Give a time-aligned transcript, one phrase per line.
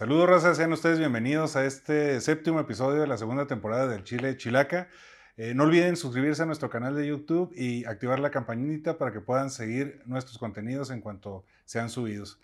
[0.00, 4.34] Saludos, raza, sean ustedes bienvenidos a este séptimo episodio de la segunda temporada del Chile
[4.38, 4.88] Chilaca.
[5.36, 9.20] Eh, no olviden suscribirse a nuestro canal de YouTube y activar la campanita para que
[9.20, 12.40] puedan seguir nuestros contenidos en cuanto sean subidos.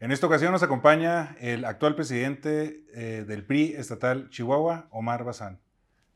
[0.00, 5.60] En esta ocasión nos acompaña el actual presidente eh, del PRI estatal Chihuahua, Omar Bazán.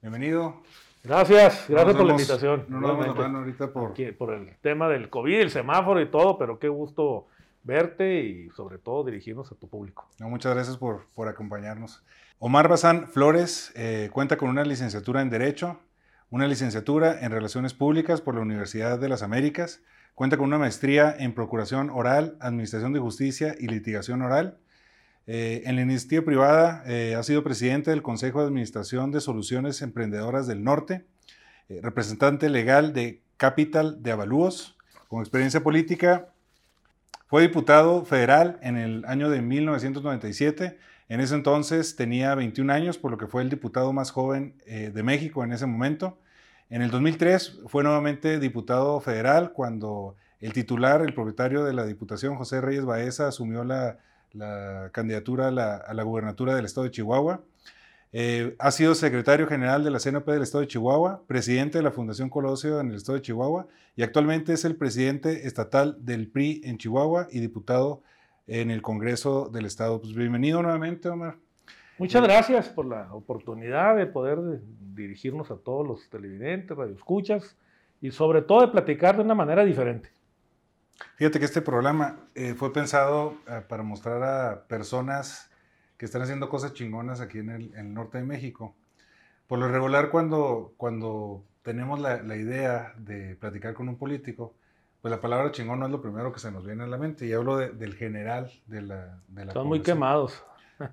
[0.00, 0.62] Bienvenido.
[1.04, 2.64] Gracias, gracias por la invitación.
[2.68, 3.92] No nos vamos a ahorita por...
[4.16, 7.26] por el tema del COVID, el semáforo y todo, pero qué gusto
[7.62, 10.08] verte y sobre todo dirigirnos a tu público.
[10.18, 12.02] No, muchas gracias por, por acompañarnos.
[12.38, 15.78] Omar Bazán Flores eh, cuenta con una licenciatura en Derecho,
[16.30, 19.82] una licenciatura en Relaciones Públicas por la Universidad de las Américas,
[20.14, 24.58] cuenta con una maestría en Procuración Oral, Administración de Justicia y Litigación Oral.
[25.26, 29.82] Eh, en la iniciativa privada eh, ha sido presidente del Consejo de Administración de Soluciones
[29.82, 31.04] Emprendedoras del Norte,
[31.82, 36.32] representante legal de Capital de Avalúos, con experiencia política
[37.30, 40.76] fue diputado federal en el año de 1997.
[41.08, 44.90] En ese entonces tenía 21 años, por lo que fue el diputado más joven eh,
[44.92, 46.18] de México en ese momento.
[46.70, 52.34] En el 2003 fue nuevamente diputado federal cuando el titular, el propietario de la Diputación,
[52.34, 53.98] José Reyes Baeza, asumió la,
[54.90, 57.44] candidatura a la, a la gubernatura del estado de Chihuahua.
[58.12, 61.92] Eh, ha sido secretario general de la CNP del Estado de Chihuahua, presidente de la
[61.92, 66.60] Fundación Colosio en el Estado de Chihuahua y actualmente es el presidente estatal del PRI
[66.64, 68.02] en Chihuahua y diputado
[68.48, 70.00] en el Congreso del Estado.
[70.00, 71.36] Pues bienvenido nuevamente, Omar.
[71.98, 74.38] Muchas gracias por la oportunidad de poder
[74.94, 77.56] dirigirnos a todos los televidentes, radioescuchas
[78.00, 80.10] y sobre todo de platicar de una manera diferente.
[81.14, 85.49] Fíjate que este programa eh, fue pensado eh, para mostrar a personas
[86.00, 88.74] que están haciendo cosas chingonas aquí en el, norte de México.
[89.46, 94.54] Por lo regular, cuando, cuando tenemos la, idea de platicar con un político,
[95.02, 97.26] pues la palabra chingón no es lo primero que se nos viene a la mente.
[97.26, 99.20] Y hablo del general de la...
[99.28, 100.42] De Están muy quemados.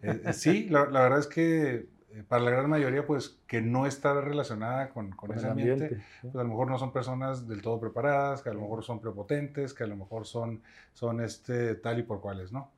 [0.02, 3.86] Eh, eh, sí, la, verdad es que eh, para la gran mayoría, pues que no
[3.86, 7.80] está relacionada con, con, ese ambiente, pues a lo mejor no son personas del todo
[7.80, 12.00] preparadas, que a lo mejor son prepotentes, que a lo mejor son, son este, tal
[12.00, 12.72] y por cuales, ¿no?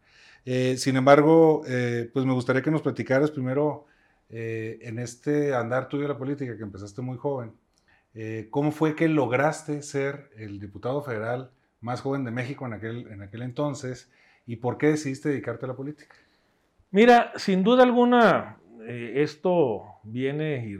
[0.45, 3.85] Eh, sin embargo, eh, pues me gustaría que nos platicaras primero
[4.29, 7.53] eh, en este andar tuyo de la política, que empezaste muy joven,
[8.49, 13.21] ¿cómo fue que lograste ser el diputado federal más joven de México en aquel, en
[13.21, 14.11] aquel entonces
[14.45, 16.15] y por qué decidiste dedicarte a la política?
[16.91, 18.57] Mira, sin duda alguna,
[18.87, 20.79] esto viene y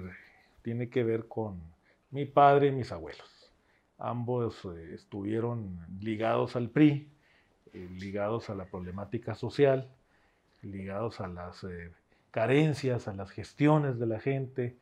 [0.63, 1.61] tiene que ver con
[2.11, 3.53] mi padre y mis abuelos.
[3.97, 7.07] Ambos estuvieron ligados al PRI
[7.74, 9.88] eh, ligados a la problemática social,
[10.62, 11.91] ligados a las eh,
[12.31, 14.75] carencias, a las gestiones de la gente,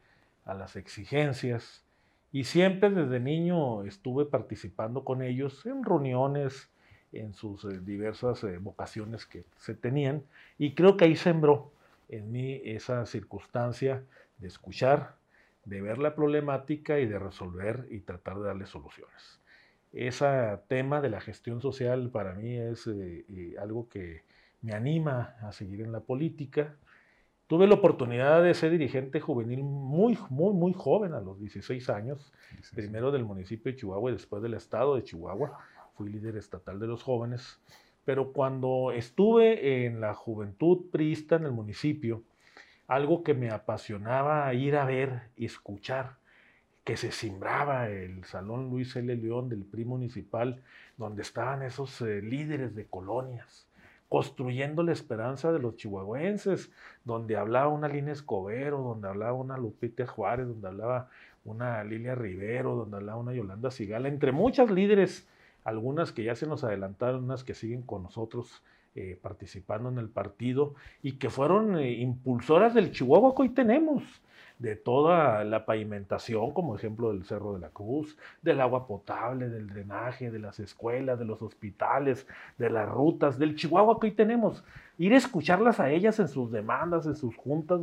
[0.46, 1.84] a las exigencias.
[2.32, 6.70] Y siempre desde niño estuve participando con ellos en reuniones,
[7.12, 10.24] en sus eh, diversas vocaciones que se tenían.
[10.58, 11.72] Y creo que ahí sembró
[12.10, 14.04] en mí esa circunstancia
[14.38, 15.16] de escuchar,
[15.66, 19.40] de ver la problemática y de resolver y tratar de darle soluciones
[19.94, 20.26] ese
[20.68, 24.24] tema de la gestión social para mí es eh, eh, algo que
[24.62, 26.76] me anima a seguir en la política.
[27.48, 32.34] Tuve la oportunidad de ser dirigente juvenil muy, muy, muy joven, a los 16 años,
[32.76, 35.58] primero del municipio de Chihuahua y después del estado de Chihuahua.
[35.94, 37.60] Fui líder estatal de los jóvenes.
[38.04, 42.24] Pero cuando estuve en la juventud priista en el municipio,
[42.88, 46.18] algo que me apasionaba ir a ver y escuchar
[46.88, 49.14] que se simbraba el Salón Luis L.
[49.14, 50.64] León del PRI municipal,
[50.96, 53.68] donde estaban esos eh, líderes de colonias,
[54.08, 56.72] construyendo la esperanza de los chihuahuenses,
[57.04, 61.10] donde hablaba una Lina Escobero, donde hablaba una Lupita Juárez, donde hablaba
[61.44, 65.28] una Lilia Rivero, donde hablaba una Yolanda Sigala, entre muchas líderes,
[65.66, 68.64] algunas que ya se nos adelantaron, unas que siguen con nosotros
[68.96, 70.74] eh, participando en el partido
[71.04, 74.22] y que fueron eh, impulsoras del Chihuahua que hoy tenemos
[74.60, 79.68] de toda la pavimentación, como ejemplo del Cerro de la Cruz, del agua potable, del
[79.68, 82.26] drenaje, de las escuelas, de los hospitales,
[82.58, 84.64] de las rutas, del Chihuahua que hoy tenemos.
[84.98, 87.80] Ir a escucharlas a ellas en sus demandas, en sus juntas,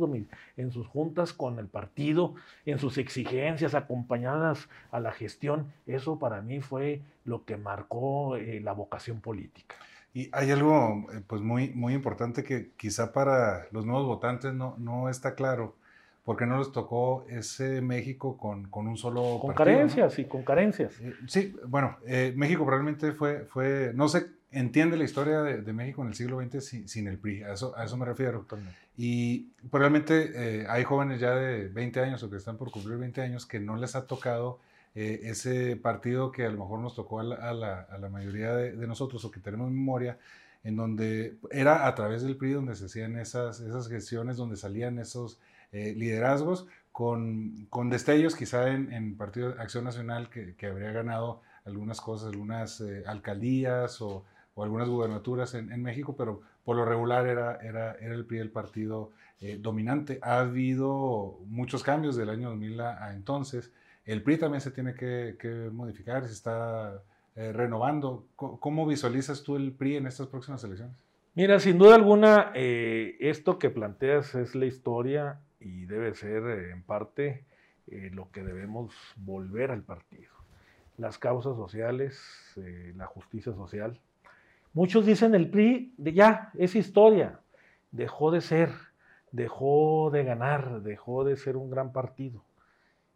[0.57, 2.35] en sus juntas con el partido,
[2.65, 8.59] en sus exigencias, acompañadas a la gestión, eso para mí fue lo que marcó eh,
[8.59, 9.75] la vocación política.
[10.13, 14.75] Y hay algo eh, pues muy, muy importante que quizá para los nuevos votantes no,
[14.77, 15.75] no está claro
[16.25, 20.99] porque no les tocó ese México con, con un solo Con carencias, y con carencias.
[20.99, 26.01] Eh, sí, bueno, eh, México probablemente fue, fue, no se entiende la historia de, México
[26.01, 28.47] en el siglo XX sin, el PRI, a eso, a eso me refiero.
[28.97, 33.21] Y probablemente eh, hay jóvenes ya de 20 años o que están por cumplir 20
[33.21, 34.59] años que no les ha tocado
[34.95, 38.87] ese partido que a lo mejor nos tocó a la, a la, mayoría de, de,
[38.87, 40.17] nosotros o que tenemos memoria,
[40.63, 44.97] en donde era a través del PRI donde se hacían esas, esas gestiones, donde salían
[44.97, 45.37] esos
[45.75, 51.41] eh, liderazgos, con, con, destellos quizá en, en Partido Acción Nacional que, que, habría ganado
[51.65, 54.23] algunas cosas, algunas eh, alcaldías o,
[54.53, 58.39] o, algunas gubernaturas en, en, México, pero por lo regular era, era, era el PRI
[58.39, 59.11] el partido
[59.41, 60.19] eh, dominante.
[60.21, 63.73] Ha habido muchos cambios del año 2000 a, a entonces.
[64.05, 67.01] El PRI también se tiene que, que modificar, se está
[67.35, 68.27] eh, renovando.
[68.37, 70.95] ¿Cómo visualizas tú el PRI en estas próximas elecciones?
[71.33, 76.71] Mira, sin duda alguna, eh, esto que planteas es la historia y debe ser eh,
[76.71, 77.43] en parte
[77.87, 80.31] eh, lo que debemos volver al partido.
[80.97, 82.21] Las causas sociales,
[82.57, 83.99] eh, la justicia social.
[84.73, 87.39] Muchos dicen el PRI, ya, es historia,
[87.91, 88.69] dejó de ser,
[89.31, 92.43] dejó de ganar, dejó de ser un gran partido.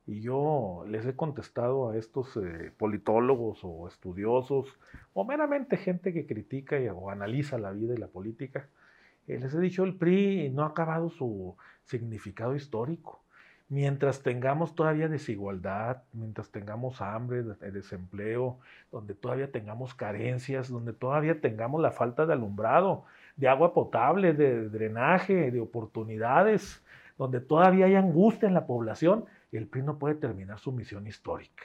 [0.07, 2.39] Y yo les he contestado a estos
[2.77, 4.67] politólogos o estudiosos,
[5.13, 8.67] o meramente gente que critica y, o analiza la vida y la política,
[9.37, 13.21] les he dicho, el PRI no ha acabado su significado histórico.
[13.67, 18.57] Mientras tengamos todavía desigualdad, mientras tengamos hambre, desempleo,
[18.91, 23.05] donde todavía tengamos carencias, donde todavía tengamos la falta de alumbrado,
[23.35, 26.83] de agua potable, de drenaje, de oportunidades,
[27.17, 31.63] donde todavía hay angustia en la población, el PRI no puede terminar su misión histórica.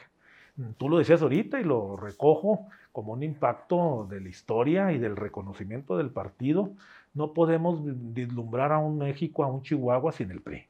[0.78, 5.17] Tú lo decías ahorita y lo recojo como un impacto de la historia y del
[5.17, 6.70] reconocimiento del partido.
[7.14, 10.66] No podemos vislumbrar a un México, a un Chihuahua sin el PRI,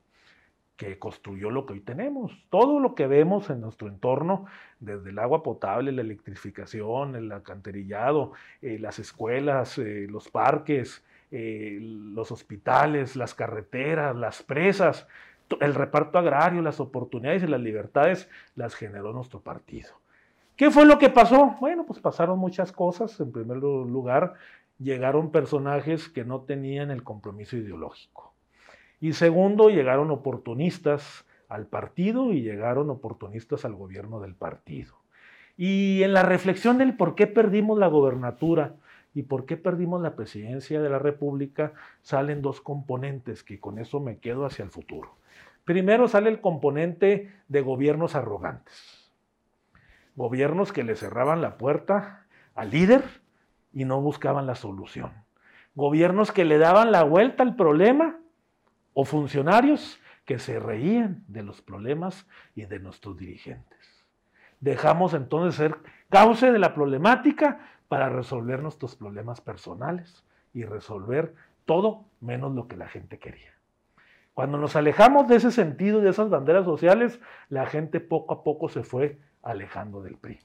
[0.76, 2.32] que construyó lo que hoy tenemos.
[2.50, 4.44] Todo lo que vemos en nuestro entorno,
[4.78, 11.78] desde el agua potable, la electrificación, el alcantarillado, eh, las escuelas, eh, los parques, eh,
[11.80, 15.06] los hospitales, las carreteras, las presas,
[15.60, 19.90] el reparto agrario, las oportunidades y las libertades las generó nuestro partido.
[20.56, 21.56] ¿Qué fue lo que pasó?
[21.60, 23.18] Bueno, pues pasaron muchas cosas.
[23.18, 24.34] En primer lugar,
[24.78, 28.34] llegaron personajes que no tenían el compromiso ideológico.
[29.00, 34.94] Y segundo, llegaron oportunistas al partido y llegaron oportunistas al gobierno del partido.
[35.56, 38.74] Y en la reflexión del por qué perdimos la gobernatura
[39.14, 41.72] y por qué perdimos la presidencia de la República,
[42.02, 45.16] salen dos componentes que con eso me quedo hacia el futuro.
[45.64, 49.12] Primero sale el componente de gobiernos arrogantes.
[50.16, 53.02] Gobiernos que le cerraban la puerta al líder
[53.74, 55.12] y no buscaban la solución.
[55.74, 58.16] Gobiernos que le daban la vuelta al problema
[58.94, 64.06] o funcionarios que se reían de los problemas y de nuestros dirigentes.
[64.60, 65.76] Dejamos entonces ser
[66.08, 70.24] cauce de la problemática para resolver nuestros problemas personales
[70.54, 71.34] y resolver
[71.66, 73.52] todo menos lo que la gente quería.
[74.32, 78.68] Cuando nos alejamos de ese sentido, de esas banderas sociales, la gente poco a poco
[78.68, 80.40] se fue alejando del PRI.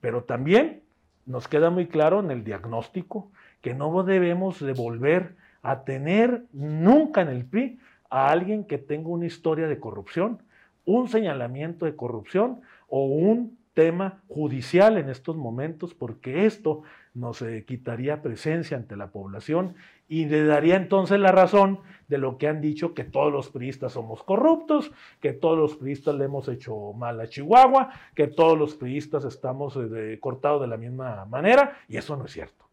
[0.00, 0.83] Pero también
[1.26, 3.30] nos queda muy claro en el diagnóstico
[3.60, 7.78] que no debemos de volver a tener nunca en el PRI
[8.10, 10.42] a alguien que tenga una historia de corrupción,
[10.84, 16.82] un señalamiento de corrupción o un tema judicial en estos momentos, porque esto
[17.14, 19.74] nos eh, quitaría presencia ante la población
[20.08, 23.92] y le daría entonces la razón de lo que han dicho que todos los priistas
[23.92, 28.74] somos corruptos, que todos los priistas le hemos hecho mal a Chihuahua, que todos los
[28.74, 32.63] priistas estamos eh, cortados de la misma manera, y eso no es cierto.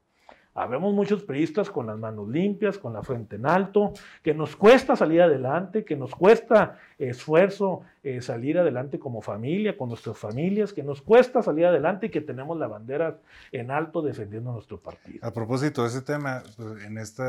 [0.53, 4.95] Habemos muchos periodistas con las manos limpias, con la frente en alto, que nos cuesta
[4.95, 10.83] salir adelante, que nos cuesta esfuerzo eh, salir adelante como familia, con nuestras familias, que
[10.83, 13.19] nos cuesta salir adelante y que tenemos la bandera
[13.51, 15.25] en alto defendiendo nuestro partido.
[15.25, 17.23] A propósito de ese tema, pues, en este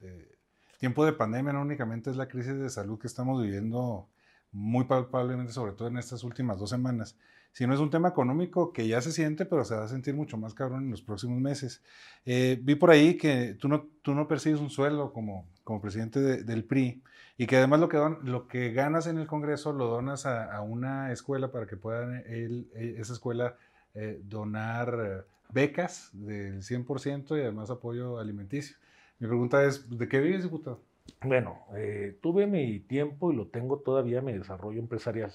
[0.00, 0.32] eh,
[0.78, 4.08] tiempo de pandemia no únicamente es la crisis de salud que estamos viviendo
[4.50, 7.16] muy palpablemente, sobre todo en estas últimas dos semanas,
[7.52, 10.14] si no es un tema económico que ya se siente, pero se va a sentir
[10.14, 11.82] mucho más cabrón en los próximos meses.
[12.24, 16.20] Eh, vi por ahí que tú no, tú no percibes un sueldo como, como presidente
[16.20, 17.02] de, del PRI
[17.36, 20.60] y que además lo que, don, lo que ganas en el Congreso lo donas a,
[20.62, 23.56] una escuela para que pueda él, e, esa escuela
[23.94, 28.76] eh, donar becas del 100% y además apoyo alimenticio.
[29.18, 30.80] Mi pregunta es, ¿de qué vives, diputado?
[31.22, 35.32] Bueno, eh, tuve mi tiempo y lo tengo todavía mi desarrollo empresarial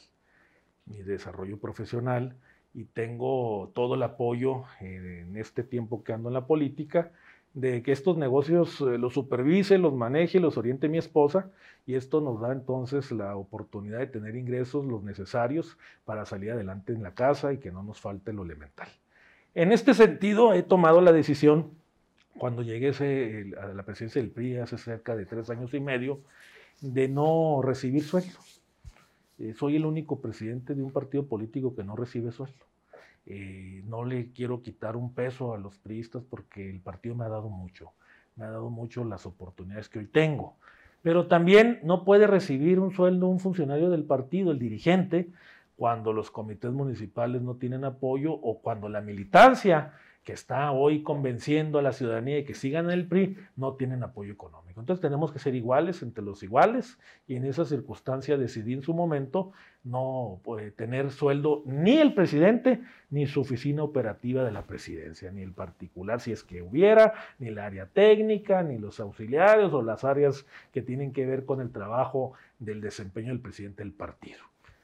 [0.88, 2.36] mi desarrollo profesional
[2.74, 7.12] y tengo todo el apoyo en este tiempo que ando en la política
[7.54, 11.50] de que estos negocios eh, los supervise, los maneje, los oriente mi esposa
[11.88, 16.94] y esto nos da entonces la oportunidad de tener ingresos los necesarios para salir adelante
[16.94, 18.88] en la casa y que no nos falte lo elemental.
[19.56, 21.72] En este sentido he tomado la decisión
[22.38, 22.90] cuando llegué
[23.60, 26.20] a la presidencia del PRI hace cerca de tres años y medio
[26.82, 28.38] de no recibir sueldo.
[29.40, 32.66] Eh, soy el único presidente de un partido político que no recibe sueldo.
[33.26, 37.30] Eh, no le quiero quitar un peso a los priistas porque el partido me ha
[37.30, 37.92] dado mucho,
[38.36, 40.56] me ha dado mucho las oportunidades que hoy tengo.
[41.02, 45.30] Pero también no puede recibir un sueldo un funcionario del partido, el dirigente,
[45.76, 49.94] cuando los comités municipales no tienen apoyo o cuando la militancia
[50.28, 54.34] que está hoy convenciendo a la ciudadanía de que sigan el PRI, no tienen apoyo
[54.34, 54.82] económico.
[54.82, 58.94] Entonces tenemos que ser iguales entre los iguales y en esa circunstancia decidí en su
[58.94, 59.54] momento
[59.86, 65.44] no puede tener sueldo ni el presidente ni su oficina operativa de la presidencia, ni
[65.44, 70.04] el particular si es que hubiera, ni el área técnica, ni los auxiliares o las
[70.04, 74.42] áreas que tienen que ver con el trabajo del desempeño del presidente del partido.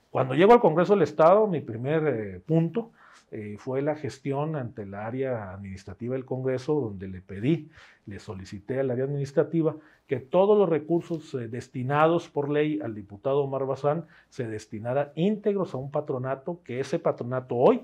[0.09, 2.91] Cuando llego al Congreso del Estado, mi primer eh, punto
[3.33, 7.69] eh, fue la gestión ante el área administrativa del Congreso, donde le pedí,
[8.05, 9.75] le solicité al área administrativa
[10.07, 15.73] que todos los recursos eh, destinados por ley al diputado Omar Bazán se destinaran íntegros
[15.73, 17.83] a un patronato, que ese patronato hoy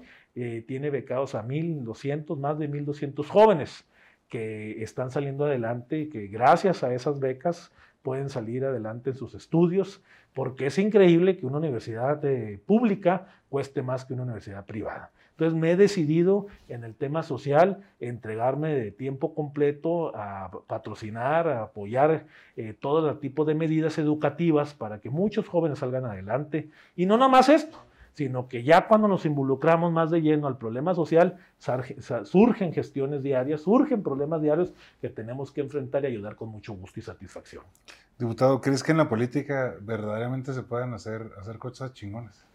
[0.67, 3.85] tiene becados a 1.200, más de 1.200 jóvenes
[4.29, 9.33] que están saliendo adelante y que gracias a esas becas pueden salir adelante en sus
[9.35, 10.01] estudios,
[10.33, 15.11] porque es increíble que una universidad eh, pública cueste más que una universidad privada.
[15.39, 21.63] Entonces me he decidido en el tema social entregarme de tiempo completo a patrocinar, a
[21.63, 22.25] apoyar
[22.57, 26.69] eh, todo tipo de medidas educativas para que muchos jóvenes salgan adelante.
[26.97, 27.77] Y no nada más esto,
[28.15, 31.37] sino que ya cuando nos involucramos más de lleno al problema social,
[32.25, 36.99] surgen gestiones diarias, surgen problemas diarios que tenemos que enfrentar y ayudar con mucho gusto
[36.99, 37.63] y satisfacción.
[38.17, 42.48] Diputado, ¿crees que en la política verdaderamente se pueden hacer, hacer cosas chingonas?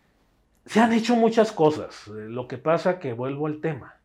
[0.67, 2.07] Se han hecho muchas cosas.
[2.09, 3.97] Lo que pasa que vuelvo al tema.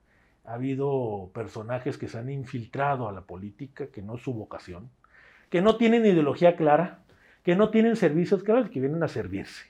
[0.46, 4.90] Ha habido personajes que se han infiltrado a la política, que no es su vocación,
[5.50, 7.00] que no tienen ideología clara,
[7.44, 9.70] que no tienen servicios claros, que vienen a servirse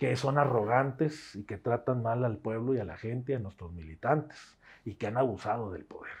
[0.00, 3.70] que son arrogantes y que tratan mal al pueblo y a la gente, a nuestros
[3.74, 6.14] militantes, y que han abusado del poder.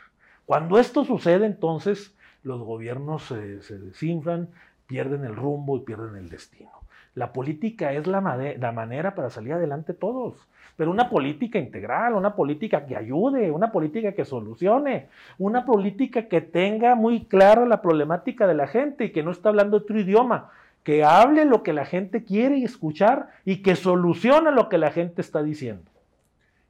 [0.44, 3.38] Cuando esto sucede, entonces los gobiernos se,
[3.78, 4.50] desinflan,
[4.86, 6.72] pierden el rumbo y pierden el destino.
[7.14, 8.20] La política es la,
[8.58, 13.72] la, manera para salir adelante todos, pero una política integral, una política que ayude, una
[13.72, 19.12] política que solucione, una política que tenga muy clara la problemática de la gente y
[19.12, 20.50] que no está hablando otro idioma,
[20.84, 25.20] que hable lo que la gente quiere escuchar y que solucione lo que la gente
[25.20, 25.90] está diciendo.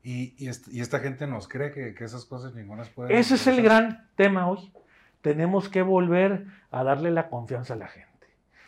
[0.03, 3.17] Y, esta gente nos cree que, esas cosas ninguna pueden...
[3.17, 4.73] Ese es el gran tema hoy.
[5.21, 8.10] Tenemos que volver a darle la confianza a la gente.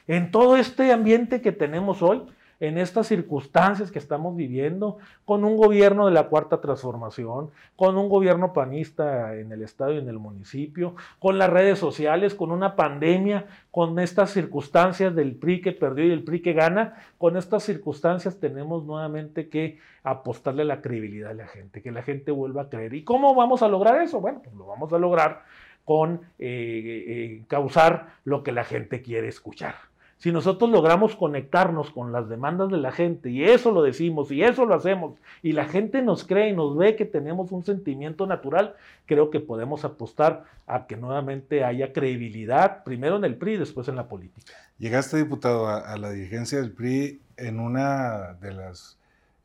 [0.07, 2.23] En todo este ambiente que tenemos hoy,
[2.63, 8.09] en estas circunstancias que estamos viviendo, con un gobierno de la cuarta transformación, con un
[8.09, 12.77] gobierno panista en el estado y en el municipio, con las redes sociales, con una
[12.77, 17.65] pandemia, con estas circunstancias del PRI que perdió y el PRI que gana, con estas
[17.65, 22.69] circunstancias tenemos nuevamente que apostarle la credibilidad a la gente, que la gente vuelva a
[22.69, 22.95] creer.
[22.95, 24.21] ¿Y cómo vamos a lograr eso?
[24.21, 25.43] Bueno, pues lo vamos a lograr
[25.85, 29.75] con eh, eh, causar lo que la gente quiere escuchar.
[30.23, 34.45] Si nosotros logramos conectarnos con las demandas de la gente y eso lo decimos y
[34.45, 38.25] eso lo hacemos y la gente nos cree y nos ve que tenemos un sentimiento
[38.29, 38.77] natural,
[39.07, 43.89] creo que podemos apostar a que nuevamente haya credibilidad, primero en el PRI y después
[43.89, 44.53] en la política.
[44.79, 48.99] Llegaste, diputado, a, la dirigencia del PRI en una de las,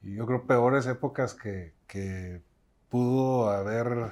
[0.04, 1.74] yo creo, peores épocas que,
[2.92, 4.12] pudo haber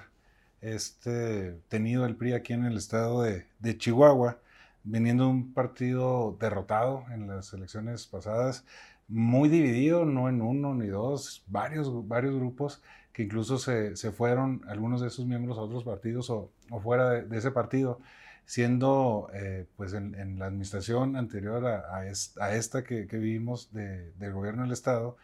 [0.61, 4.39] este, tenido el PRI aquí en el estado de, de Chihuahua
[4.85, 8.65] viniendo de un partido derrotado en las elecciones pasadas,
[9.07, 14.61] muy dividido, no en uno ni dos, varios, varios grupos que incluso se, se fueron,
[14.67, 17.99] algunos de esos miembros a otros partidos o, o fuera de, ese partido,
[18.45, 24.33] siendo eh, pues en, la administración anterior a, a, esta que, que vivimos de, del
[24.33, 25.17] gobierno del Estado,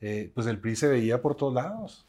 [0.00, 2.06] eh, pues el PRI se veía por todos lados.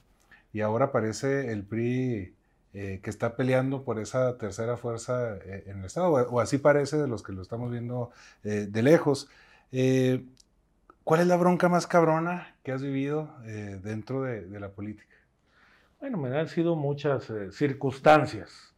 [0.53, 2.33] Y ahora parece el PRI
[2.79, 6.95] eh, que está peleando por esa tercera fuerza eh, en el Estado, o, así parece
[6.95, 8.11] de los que lo estamos viendo
[8.43, 9.27] eh, de lejos.
[11.03, 13.33] ¿Cuál es la bronca más cabrona que has vivido
[13.81, 15.15] dentro de, la política?
[15.99, 18.75] Bueno, me han sido muchas circunstancias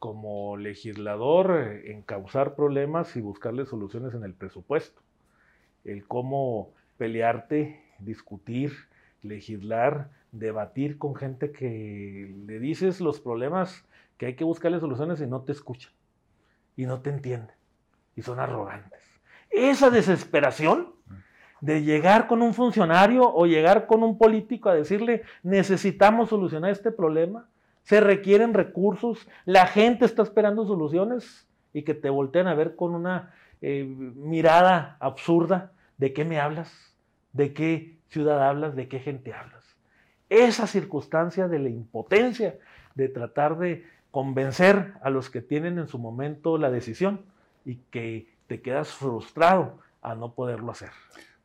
[0.00, 1.52] como legislador
[1.84, 5.02] en causar problemas y buscarle soluciones en el presupuesto.
[5.84, 8.72] El cómo pelearte, discutir,
[9.22, 13.84] legislar, debatir con gente que le dices los problemas
[14.16, 15.92] que hay que buscarle soluciones y no te escuchan
[16.76, 17.54] y no te entienden
[18.16, 19.00] y son arrogantes.
[19.50, 20.94] Esa desesperación
[21.60, 26.90] de llegar con un funcionario o llegar con un político a decirle necesitamos solucionar este
[26.90, 27.48] problema,
[27.82, 32.94] se requieren recursos, la gente está esperando soluciones y que te volteen a ver con
[32.94, 36.94] una eh, mirada absurda de qué me hablas,
[37.32, 39.64] de qué ciudad hablas, de qué gente hablas.
[40.28, 42.56] esa circunstancia de la impotencia
[42.94, 47.24] de tratar de convencer a los que tienen en su momento la decisión
[47.64, 50.90] y que te quedas frustrado a no poderlo hacer.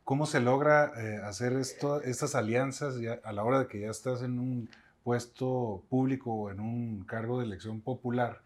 [0.04, 4.38] ¿Cómo se logra eh, hacer estas alianzas a la hora de que ya estás en
[4.38, 4.68] un
[5.02, 8.40] puesto público o en un cargo de elección popular?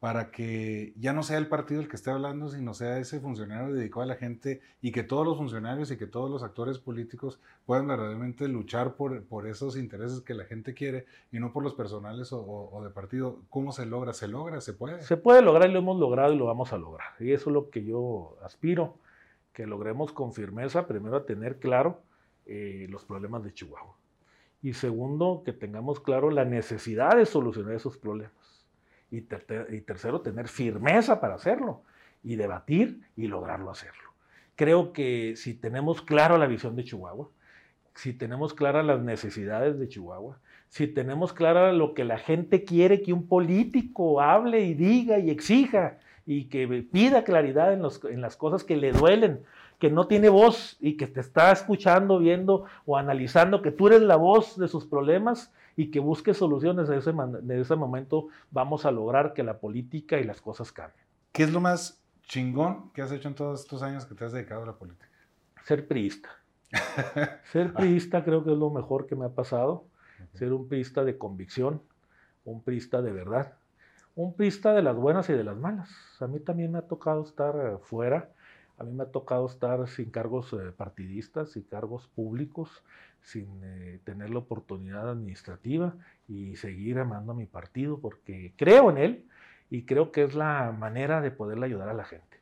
[0.00, 3.74] Para que ya no sea el partido el que esté hablando, sino sea ese funcionario
[3.74, 7.40] dedicado a la gente y que todos los funcionarios y que todos los actores políticos
[7.64, 12.28] puedan verdaderamente luchar por, esos intereses que la gente quiere y no por los personales
[12.32, 13.40] o, de partido.
[13.48, 14.12] ¿Cómo se logra?
[14.12, 14.60] ¿Se logra?
[14.60, 15.00] ¿Se puede?
[15.02, 17.08] Se puede lograr y lo hemos logrado y lo vamos a lograr.
[17.18, 18.98] Y eso es lo que yo aspiro,
[19.54, 22.02] que logremos con firmeza, primero, a tener claro
[22.44, 23.96] eh, los problemas de Chihuahua.
[24.62, 28.45] Y segundo, que tengamos claro la necesidad de solucionar esos problemas
[29.10, 31.82] y, tercero, tener firmeza para hacerlo
[32.22, 34.10] y debatir y lograrlo hacerlo.
[34.56, 37.28] Creo que si tenemos claro la visión de Chihuahua,
[37.94, 43.02] si tenemos claras las necesidades de Chihuahua, si tenemos clara lo que la gente quiere
[43.02, 48.36] que un político hable y diga y exija y que pida claridad en, en las
[48.36, 49.40] cosas que le duelen,
[49.78, 54.02] que no tiene voz y que te está escuchando, viendo o analizando, que tú eres
[54.02, 57.12] la voz de sus problemas, y que busque soluciones en ese,
[57.60, 61.04] ese momento, vamos a lograr que la política y las cosas cambien.
[61.32, 64.32] ¿Qué es lo más chingón que has hecho en todos estos años que te has
[64.32, 65.08] dedicado a la política?
[65.64, 66.30] Ser priista.
[67.52, 69.84] Ser priista creo que es lo mejor que me ha pasado.
[70.32, 71.82] Ser un priista de convicción,
[72.44, 73.54] un priista de verdad,
[74.14, 75.90] un priista de las buenas y de las malas.
[76.20, 78.30] A mí también me ha tocado estar eh, fuera,
[78.78, 82.82] a mí me ha tocado estar sin cargos eh, partidistas, sin cargos públicos,
[83.26, 85.94] sin eh, tener la oportunidad administrativa
[86.28, 89.24] y seguir amando a mi partido porque creo en él
[89.68, 92.38] y creo que es la manera de poderle ayudar a la gente.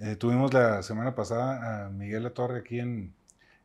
[0.00, 3.14] Eh, tuvimos la semana pasada a Miguel La Torre aquí en,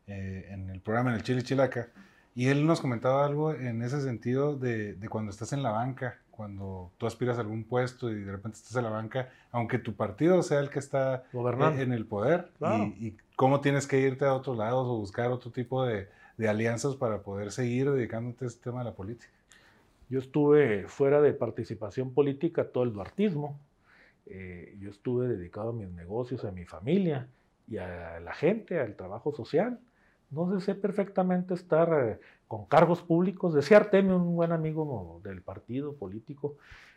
[0.06, 1.90] eh, en el programa en el Chile Chilaca
[2.34, 6.18] y él nos comentaba algo en ese sentido de, de, cuando estás en la banca,
[6.30, 9.94] cuando tú aspiras a algún puesto y de repente estás en la banca, aunque tu
[9.94, 14.34] partido sea el que está en el poder y, y, cómo tienes que irte a
[14.34, 18.64] otros lados o buscar otro tipo de, de alianzas para poder seguir dedicándote a este
[18.64, 19.32] tema de la política?
[20.08, 23.58] Yo estuve fuera de participación política todo el duartismo.
[24.26, 27.28] Eh, yo estuve dedicado a mis negocios, a mi familia
[27.66, 29.80] y a la gente, al trabajo social.
[30.30, 33.54] No sé perfectamente estar eh, con cargos públicos.
[33.54, 36.56] Decía Artemio, un buen amigo del partido político,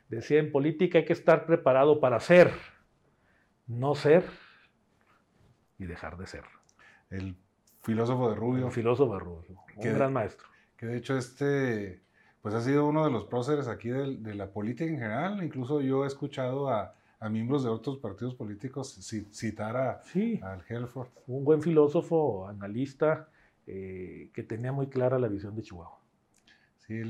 [0.10, 2.52] decía en política hay que estar preparado para ser,
[3.68, 4.24] no ser
[5.78, 6.44] y dejar de ser.
[7.10, 7.36] El
[7.82, 8.66] Filósofo de Rubio.
[8.66, 10.48] Un filósofo de Rubio, un gran maestro.
[10.76, 12.02] Que de hecho este,
[12.42, 15.44] pues ha sido uno de los próceres aquí de, la política en general.
[15.44, 16.94] Incluso yo he escuchado a,
[17.30, 18.94] miembros de otros partidos políticos
[19.32, 20.02] citar a,
[20.42, 21.08] al Helford.
[21.28, 23.30] Un buen filósofo, analista,
[23.66, 26.00] eh, que tenía muy clara la visión de Chihuahua.
[26.86, 27.02] Sí,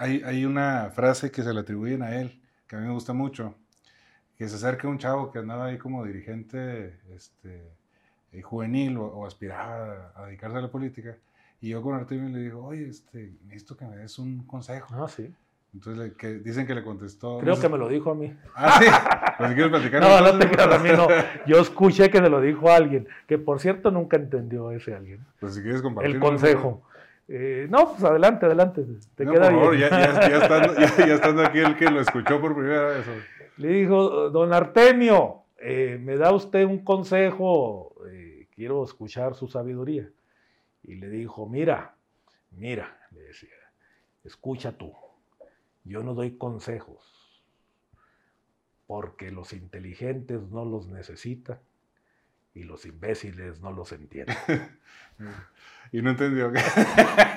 [0.00, 3.12] hay, hay, una frase que se le atribuyen a él, que a mí me gusta
[3.12, 3.54] mucho,
[4.42, 7.62] que se acerca un chavo que andaba ahí como dirigente, este,
[8.32, 11.16] eh, juvenil o, aspiraba a, dedicarse a la política.
[11.60, 14.88] Y yo con Artemio le digo, oye, este, necesito que me des un consejo.
[14.96, 15.32] Ah, sí.
[15.72, 17.38] Entonces que dicen que le contestó.
[17.38, 18.36] Creo que me lo dijo a mí.
[18.56, 18.86] Ah, sí.
[19.38, 20.02] Pues si quieres platicar.
[20.02, 21.06] no, no te creas a mí, no.
[21.46, 25.24] Yo escuché que se lo dijo a alguien, que por cierto nunca entendió ese alguien.
[25.38, 26.16] Pues si quieres compartir.
[26.16, 26.82] El consejo.
[27.28, 28.84] Eh, no, pues adelante, adelante.
[29.14, 32.40] Te queda por favor, Ya, ya, ya, estando, ya, estando, aquí el que lo escuchó
[32.40, 33.06] por primera vez.
[33.62, 37.94] Le dijo, don Artemio, eh, ¿me da usted un consejo?
[38.54, 40.08] quiero escuchar su sabiduría.
[40.84, 41.94] Y le dijo, mira,
[42.50, 43.48] mira, le decía,
[44.24, 44.92] escucha tú,
[45.84, 47.42] yo no doy consejos,
[48.86, 51.58] porque los inteligentes no los necesitan
[52.54, 54.36] y los imbéciles no los entienden.
[55.92, 56.52] y no entendió.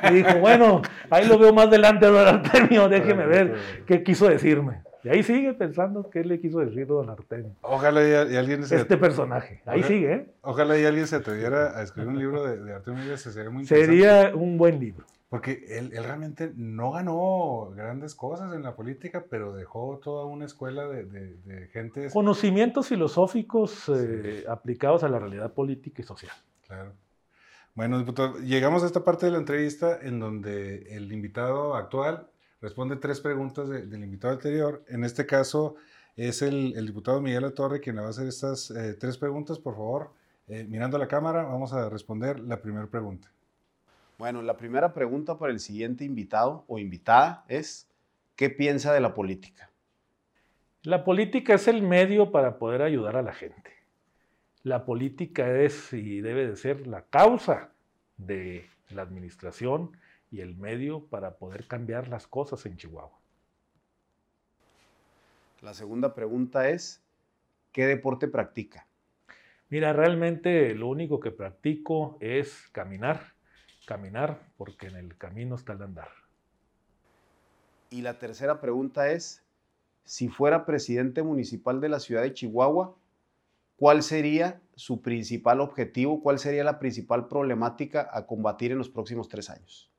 [0.09, 4.83] y dijo, bueno, ahí lo veo más adelante, don Artemio, déjeme ver qué quiso decirme.
[5.05, 7.51] Y ahí sigue pensando qué le quiso decir don Artemio.
[7.61, 8.77] Ojalá y, alguien se...
[8.77, 9.61] Este personaje.
[9.67, 10.25] Ahí sigue, ¿eh?
[10.41, 14.31] Ojalá y alguien se atreviera a escribir un libro de, de Artemio sería muy Sería
[14.33, 15.05] un buen libro.
[15.29, 20.87] Porque él, realmente no ganó grandes cosas en la política, pero dejó toda una escuela
[20.87, 22.09] de, de, gente...
[22.09, 26.33] Conocimientos filosóficos eh, aplicados a la realidad política y social.
[26.65, 26.93] Claro.
[27.75, 32.27] Bueno, diputado, llegamos a esta parte de la entrevista en donde el invitado actual
[32.65, 34.84] responde tres preguntas del invitado anterior.
[34.88, 35.75] En este caso
[36.15, 39.60] es el, diputado Miguel Torre quien le va a hacer estas eh, tres preguntas.
[39.60, 40.13] Por favor,
[40.47, 43.30] eh, mirando a la cámara, vamos a responder la primera pregunta.
[44.17, 47.88] Bueno, la primera pregunta para el siguiente invitado o invitada es,
[48.36, 49.69] ¿qué piensa de la política?
[50.82, 53.73] La política es el medio para poder ayudar a la gente.
[54.63, 57.69] La política es y debe de ser la causa
[58.17, 59.91] de la administración
[60.31, 63.19] y el medio para poder cambiar las cosas en Chihuahua.
[65.61, 67.01] La segunda pregunta es,
[67.71, 68.88] ¿qué deporte practica?
[69.69, 73.33] Mira, realmente lo único que practico es caminar,
[73.88, 76.09] caminar, porque en el camino está el andar.
[77.89, 79.43] Y la tercera pregunta es,
[80.03, 82.95] si fuera presidente municipal de la ciudad de Chihuahua,
[83.75, 86.21] ¿cuál sería su principal objetivo?
[86.21, 89.91] ¿Cuál sería la principal problemática a combatir en los próximos tres años?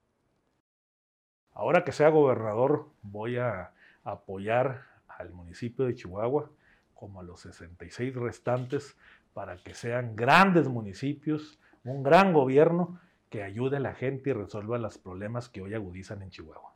[1.56, 3.72] Ahora que sea gobernador, voy a
[4.04, 6.50] apoyar al municipio de Chihuahua
[6.92, 8.94] como a los 66 restantes
[9.32, 14.76] para que sean grandes municipios, un gran gobierno que ayude a la gente y resuelva
[14.76, 16.74] los problemas que hoy agudizan en Chihuahua.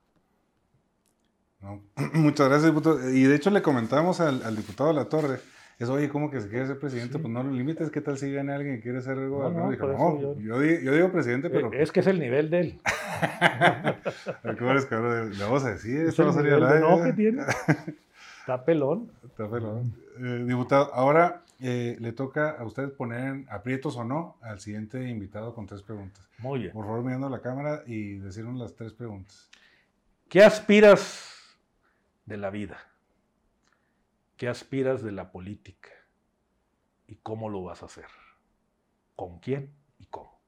[2.15, 3.11] muchas gracias, diputado.
[3.11, 5.41] Y de hecho le comentamos al, al diputado La Torre,
[5.81, 7.19] es, oye, ¿cómo que se quiere ser presidente?
[7.19, 9.79] Pues no lo limites, ¿qué tal si viene alguien que quiere ser gobernador?
[9.79, 10.63] No, no, yo...
[10.63, 11.73] Yo, digo, presidente, eh, pero...
[11.73, 12.79] Es que es el nivel de él.
[14.91, 16.81] cabrón, le vamos a decir, esto no sería la...
[16.81, 17.45] No, ¿qué tiene?
[18.41, 19.11] Está pelón.
[19.25, 19.95] Está pelón.
[20.19, 25.09] Eh, diputado, ahora eh, le toca a usted poner en aprietos o no al siguiente
[25.09, 26.29] invitado con tres preguntas.
[26.39, 26.73] Muy bien.
[26.73, 29.49] Por favor, mirando la cámara y decirnos las tres preguntas.
[30.29, 31.57] ¿Qué aspiras
[32.27, 32.90] de la vida?
[34.41, 35.91] ¿Qué aspiras de la política?
[37.07, 38.07] ¿Y cómo lo vas a hacer?
[39.15, 40.41] ¿Con quién y cómo?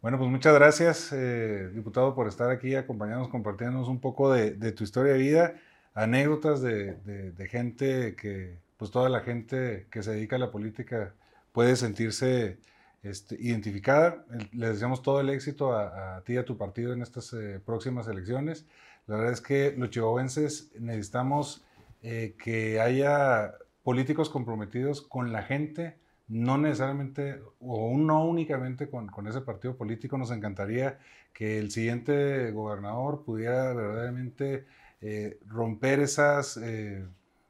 [0.00, 4.84] Bueno, pues muchas gracias, eh, diputado, por estar aquí, acompañándonos, compartiéndonos un poco de, tu
[4.84, 5.54] historia de vida,
[5.94, 11.12] anécdotas de, gente que, pues toda la gente que se dedica a la política
[11.50, 12.60] puede sentirse
[13.02, 14.24] este, identificada.
[14.52, 18.06] Les deseamos todo el éxito a, ti y a tu partido en estas eh, próximas
[18.06, 18.64] elecciones.
[19.08, 21.64] La verdad es que los chihuahuenses necesitamos
[22.02, 29.40] eh, que haya políticos comprometidos con la gente, no necesariamente o no únicamente con, ese
[29.40, 30.18] partido político.
[30.18, 30.98] Nos encantaría
[31.32, 34.66] que el siguiente gobernador pudiera verdaderamente
[35.00, 37.04] eh, romper esas eh,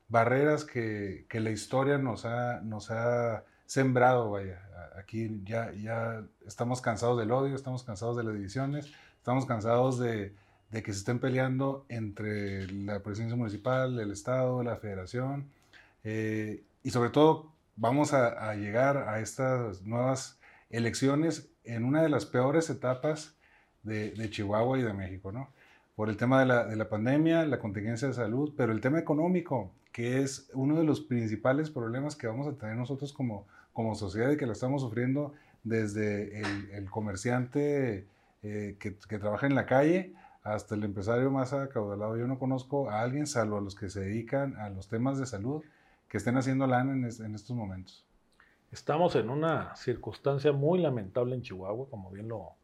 [0.08, 4.30] barreras que, la historia nos ha, nos ha sembrado.
[4.30, 4.62] Vaya,
[4.96, 10.34] aquí ya, ya estamos cansados del odio, estamos cansados de las divisiones, estamos cansados de
[10.70, 15.48] de que se estén peleando entre la presidencia municipal, el Estado, la federación,
[16.04, 20.38] eh, y sobre todo vamos a, llegar a estas nuevas
[20.70, 23.36] elecciones en una de las peores etapas
[23.82, 25.48] de, Chihuahua y de México, ¿no?
[25.96, 28.98] Por el tema de la, de la, pandemia, la contingencia de salud, pero el tema
[28.98, 33.94] económico, que es uno de los principales problemas que vamos a tener nosotros como, como
[33.94, 36.40] sociedad y que lo estamos sufriendo desde
[36.76, 38.06] el, comerciante
[38.42, 42.16] eh, que, que trabaja en la calle hasta el empresario más acaudalado.
[42.16, 45.26] Yo no conozco a alguien, salvo a los que se dedican a los temas de
[45.26, 45.62] salud,
[46.08, 48.06] que estén haciendo lana en, en estos momentos.
[48.70, 52.56] Estamos en una circunstancia muy lamentable en Chihuahua, como bien lo,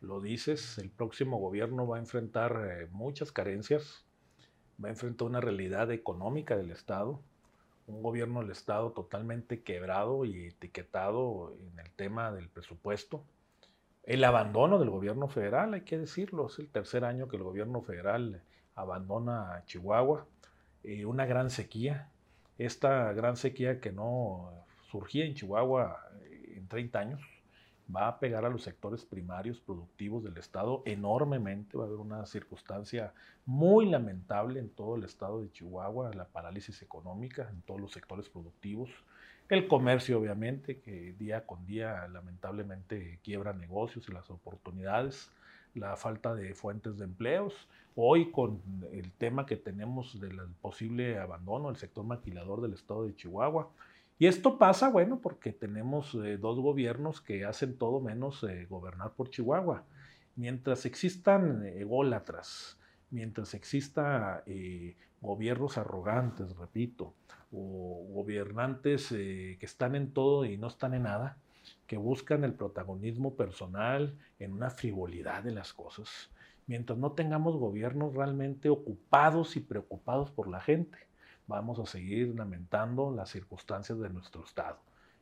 [0.00, 0.78] lo dices.
[0.78, 4.04] El próximo gobierno va a enfrentar eh, muchas carencias,
[4.82, 7.20] va a enfrentar una realidad económica del Estado,
[7.86, 13.24] un gobierno del Estado totalmente quebrado y etiquetado en el tema del presupuesto
[14.02, 17.82] el abandono del gobierno federal, hay que decirlo, es el tercer año que el gobierno
[17.82, 18.42] federal
[18.74, 20.26] abandona a Chihuahua,
[20.82, 22.10] eh, una gran sequía,
[22.58, 24.50] esta gran sequía que no
[24.90, 27.20] surgía en Chihuahua eh, en 30 años,
[27.94, 32.26] va a pegar a los sectores primarios productivos del Estado enormemente, va a haber una
[32.26, 33.12] circunstancia
[33.44, 38.28] muy lamentable en todo el Estado de Chihuahua, la parálisis económica en todos los sectores
[38.28, 38.90] productivos,
[39.48, 45.30] el comercio, obviamente, que día con día lamentablemente quiebra negocios y las oportunidades,
[45.74, 47.68] la falta de fuentes de empleos.
[47.94, 53.14] Hoy con el tema que tenemos del posible abandono del sector maquilador del estado de
[53.14, 53.68] Chihuahua.
[54.22, 59.14] Y esto pasa, bueno, porque tenemos eh, dos gobiernos que hacen todo menos eh, gobernar
[59.14, 59.82] por Chihuahua.
[60.36, 62.78] Mientras existan ególatras,
[63.10, 67.14] mientras exista eh, gobiernos arrogantes, repito,
[67.50, 71.36] o gobernantes eh, que están en todo y no están en nada,
[71.88, 76.30] que buscan el protagonismo personal en una frivolidad de las cosas,
[76.68, 80.96] mientras no tengamos gobiernos realmente ocupados y preocupados por la gente,
[81.52, 84.78] vamos a seguir lamentando las circunstancias de nuestro Estado.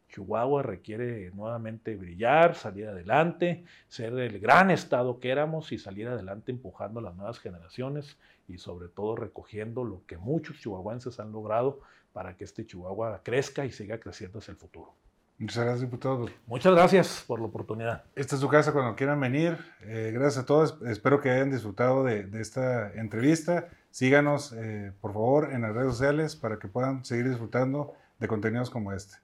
[0.08, 6.50] Chihuahua requiere nuevamente brillar, salir adelante, ser el gran estado que éramos y salir adelante
[6.50, 11.80] empujando a las nuevas generaciones y sobre todo recogiendo lo que muchos chihuahuenses han logrado
[12.12, 14.94] para que este Chihuahua crezca y siga creciendo hacia el futuro.
[15.40, 16.28] Muchas gracias, diputado.
[16.46, 18.04] Muchas gracias por la oportunidad.
[18.14, 19.56] Esta es su casa cuando quieran venir.
[19.80, 20.76] Eh, gracias a todos.
[20.86, 23.68] Espero que hayan disfrutado de, esta entrevista.
[23.90, 28.68] Síganos, eh, por favor, en las redes sociales para que puedan seguir disfrutando de contenidos
[28.68, 29.14] como este.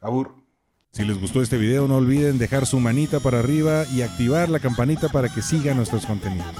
[0.00, 0.36] Abur.
[0.92, 4.60] Si les gustó este video, no olviden dejar su manita para arriba y activar la
[4.60, 6.54] campanita para que sigan nuestros contenidos.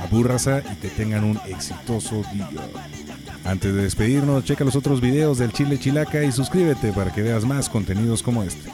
[0.00, 2.46] Abúrraza y que tengan un exitoso día.
[3.44, 7.44] Antes de despedirnos, checa los otros videos del Chile Chilaca y suscríbete para que veas
[7.44, 8.70] más contenidos como este.